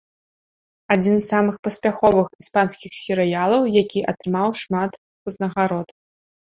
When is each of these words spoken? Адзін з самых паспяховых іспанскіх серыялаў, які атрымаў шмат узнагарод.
Адзін 0.95 1.15
з 1.19 1.25
самых 1.33 1.55
паспяховых 1.67 2.27
іспанскіх 2.45 2.91
серыялаў, 3.05 3.61
які 3.81 3.99
атрымаў 4.15 4.49
шмат 4.65 4.91
узнагарод. 5.29 5.89